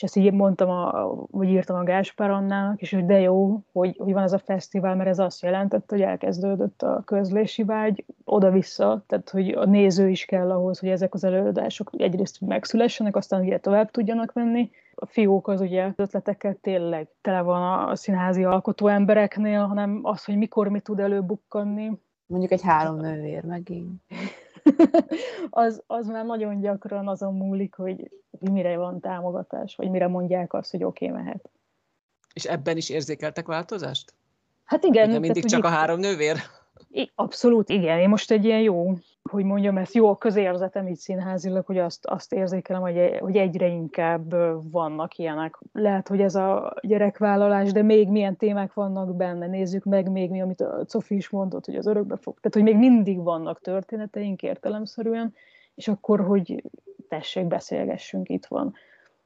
[0.00, 3.96] és ezt így mondtam, a, vagy írtam a Gáspár Annának, és hogy de jó, hogy,
[3.98, 9.04] hogy van ez a fesztivál, mert ez azt jelentette, hogy elkezdődött a közlési vágy oda-vissza,
[9.06, 13.58] tehát hogy a néző is kell ahhoz, hogy ezek az előadások egyrészt megszülessenek, aztán ugye
[13.58, 14.70] tovább tudjanak menni.
[14.94, 20.36] A fiók az ugye ötletekkel tényleg tele van a színházi alkotó embereknél, hanem az, hogy
[20.36, 21.90] mikor mi tud előbukkanni.
[22.26, 24.02] Mondjuk egy három nővér megint.
[25.50, 30.70] az, az már nagyon gyakran azon múlik, hogy mire van támogatás, vagy mire mondják azt,
[30.70, 31.50] hogy oké, okay, mehet.
[32.32, 34.14] És ebben is érzékeltek változást?
[34.64, 35.10] Hát igen.
[35.10, 36.36] De mindig csak a három nővér?
[37.14, 37.98] Abszolút, igen.
[37.98, 38.92] Én most egy ilyen jó,
[39.30, 43.66] hogy mondjam, ezt jó a közérzetem így színházilag, hogy azt, azt érzékelem, hogy, hogy egyre
[43.66, 44.34] inkább
[44.70, 45.58] vannak ilyenek.
[45.72, 49.46] Lehet, hogy ez a gyerekvállalás, de még milyen témák vannak benne.
[49.46, 52.34] Nézzük meg még mi, amit a Cofi is mondott, hogy az örökbe fog.
[52.40, 55.34] Tehát, hogy még mindig vannak történeteink értelemszerűen,
[55.74, 56.62] és akkor, hogy
[57.08, 58.74] tessék, beszélgessünk, itt van.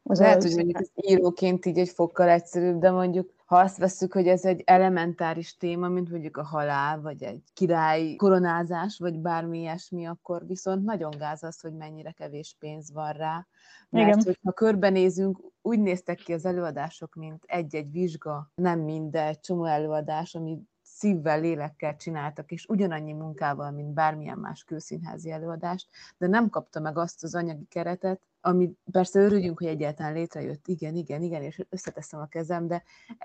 [0.03, 4.13] Az Lehet, hogy mondjuk az íróként így egy fokkal egyszerűbb, de mondjuk ha azt veszük,
[4.13, 9.59] hogy ez egy elementáris téma, mint mondjuk a halál, vagy egy király koronázás, vagy bármi
[9.59, 13.47] ilyesmi, akkor viszont nagyon gáz az, hogy mennyire kevés pénz van rá.
[13.89, 14.23] Mert Igen.
[14.25, 20.59] hogyha körbenézünk, úgy néztek ki az előadások, mint egy-egy vizsga, nem mindegy, csomó előadás, ami
[20.95, 26.99] szívvel, lélekkel csináltak, és ugyanannyi munkával, mint bármilyen más külszínházi előadást, de nem kapta meg
[26.99, 32.21] azt az anyagi keretet, ami persze örüljünk, hogy egyáltalán létrejött, igen, igen, igen, és összeteszem
[32.21, 32.83] a kezem, de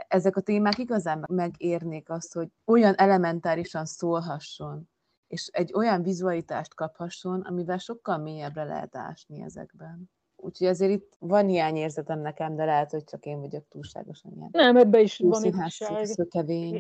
[0.08, 4.89] ezek a témák igazán megérnék azt, hogy olyan elementárisan szólhasson,
[5.27, 10.10] és egy olyan vizualitást kaphasson, amivel sokkal mélyebbre lehet ásni ezekben.
[10.36, 14.49] Úgyhogy azért itt van hiányérzetem nekem, de lehet, hogy csak én vagyok túlságosan ilyen.
[14.51, 16.08] Nem, ebbe is van igazság.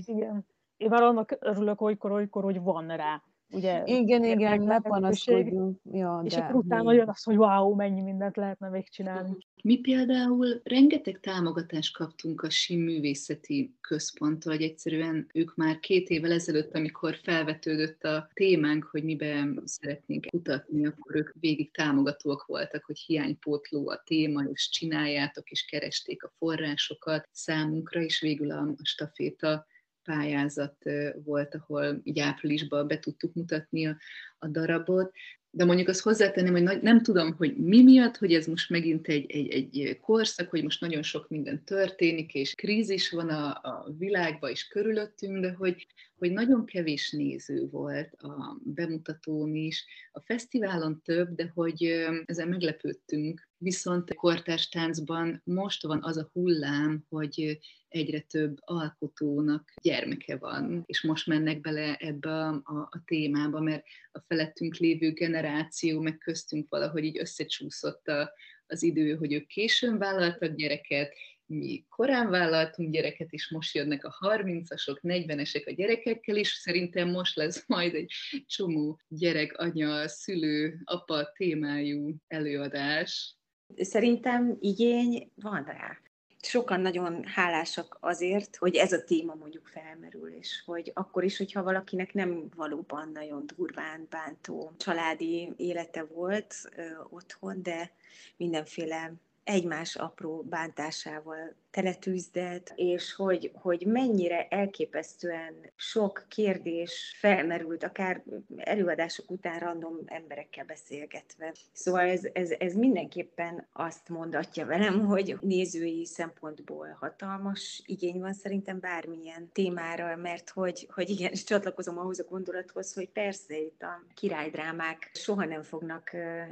[0.05, 0.45] Igen.
[0.79, 3.23] Én már annak örülök olykor, olykor, hogy van rá.
[3.51, 3.83] ugye...
[3.85, 5.79] Igen, igen, ne panaszkodjunk.
[5.91, 9.37] Ja, és de akkor utána jön az, hogy wow, mennyi mindent lehetne még csinálni.
[9.63, 16.31] Mi például rengeteg támogatást kaptunk a Sim Művészeti Központtól, hogy egyszerűen ők már két évvel
[16.31, 22.99] ezelőtt, amikor felvetődött a témánk, hogy miben szeretnénk kutatni, akkor ők végig támogatóak voltak, hogy
[22.99, 29.65] hiánypótló a téma, és csináljátok, és keresték a forrásokat számunkra, és végül a staféta
[30.09, 30.75] pályázat
[31.23, 33.97] volt, ahol így áprilisban be tudtuk mutatni a,
[34.39, 35.11] a darabot,
[35.51, 39.31] de mondjuk azt hozzátenném, hogy nem tudom, hogy mi miatt, hogy ez most megint egy,
[39.31, 44.49] egy, egy korszak, hogy most nagyon sok minden történik, és krízis van a, a világban
[44.49, 45.87] és körülöttünk, de hogy,
[46.19, 51.83] hogy nagyon kevés néző volt a bemutatón is, a fesztiválon több, de hogy
[52.25, 53.47] ezen meglepődtünk.
[53.57, 60.83] Viszont a kortárs táncban most van az a hullám, hogy egyre több alkotónak gyermeke van,
[60.85, 66.17] és most mennek bele ebbe a, a, a témába, mert a felettünk lévő generáció, meg
[66.17, 68.31] köztünk valahogy így összecsúszott a,
[68.67, 71.13] az idő, hogy ők későn vállaltak gyereket,
[71.49, 76.47] mi korán vállaltunk gyereket, és most jönnek a 30-asok, 40-esek a gyerekekkel is.
[76.47, 78.11] Szerintem most lesz majd egy
[78.45, 83.35] csomó gyerek, anya, szülő, apa témájú előadás.
[83.77, 85.99] Szerintem igény van rá
[86.41, 91.63] sokan nagyon hálásak azért, hogy ez a téma mondjuk felmerül, és hogy akkor is, hogyha
[91.63, 97.91] valakinek nem valóban nagyon durván bántó családi élete volt ö, otthon, de
[98.37, 99.13] mindenféle
[99.49, 108.23] egymás apró bántásával teletűzdet, és hogy, hogy mennyire elképesztően sok kérdés felmerült, akár
[108.57, 111.53] előadások után random emberekkel beszélgetve.
[111.71, 118.79] Szóval ez, ez, ez mindenképpen azt mondatja velem, hogy nézői szempontból hatalmas igény van szerintem
[118.79, 124.03] bármilyen témára, mert hogy, hogy igen, és csatlakozom ahhoz a gondolathoz, hogy persze itt a
[124.13, 126.11] királydrámák soha nem fognak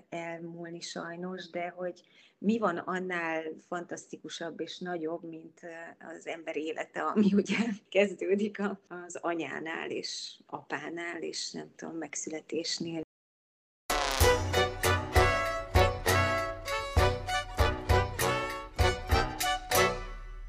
[0.09, 2.03] elmúlni sajnos, de hogy
[2.39, 5.59] mi van annál fantasztikusabb és nagyobb, mint
[6.17, 7.57] az ember élete, ami ugye
[7.89, 13.06] kezdődik az anyánál és apánál, és nem tudom, megszületésnél.